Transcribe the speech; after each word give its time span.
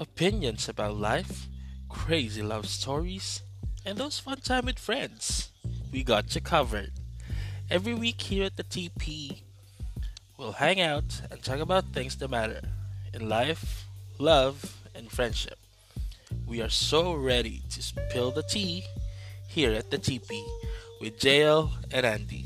opinions 0.00 0.68
about 0.68 0.96
life, 0.96 1.46
crazy 1.88 2.42
love 2.42 2.66
stories, 2.66 3.42
and 3.84 3.98
those 3.98 4.18
fun 4.18 4.40
time 4.40 4.66
with 4.66 4.78
friends. 4.78 5.50
We 5.92 6.02
got 6.02 6.34
you 6.34 6.40
covered. 6.40 6.92
Every 7.70 7.94
week 7.94 8.20
here 8.20 8.44
at 8.44 8.56
the 8.56 8.62
T-Pee, 8.62 9.42
we'll 10.36 10.52
hang 10.52 10.80
out 10.80 11.22
and 11.30 11.42
talk 11.42 11.60
about 11.60 11.92
things 11.92 12.16
that 12.16 12.30
matter 12.30 12.60
in 13.12 13.28
life, 13.28 13.84
love, 14.18 14.76
and 14.94 15.10
friendship. 15.10 15.58
We 16.46 16.60
are 16.60 16.68
so 16.68 17.14
ready 17.14 17.62
to 17.70 17.82
spill 17.82 18.30
the 18.30 18.42
tea 18.42 18.84
here 19.48 19.72
at 19.72 19.90
the 19.90 19.98
T-Pee 19.98 20.46
with 21.00 21.18
JL 21.18 21.70
and 21.92 22.04
Andy. 22.04 22.43